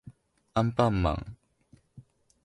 [0.55, 1.37] アンパンマン